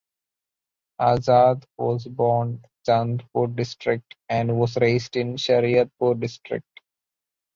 Azad 0.99 1.63
was 1.77 2.05
born 2.07 2.63
Chandpur 2.87 3.55
District 3.55 4.15
and 4.29 4.57
was 4.59 4.75
raised 4.81 5.15
in 5.15 5.35
Shariatpur 5.37 6.19
District. 6.19 6.67